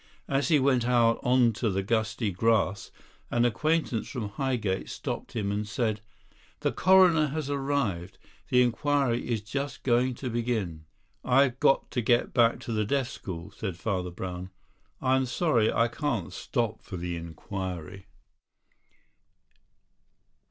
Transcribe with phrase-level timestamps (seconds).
[0.27, 2.89] As he went out on to the gusty grass
[3.29, 6.01] an acquaintance from Highgate stopped him and said:
[6.61, 8.17] "The Coroner has arrived.
[8.49, 10.85] The inquiry is just going to begin."
[11.23, 14.49] "I've got to get back to the Deaf School," said Father Brown.
[15.03, 18.07] "I'm sorry I can't stop for the inquiry."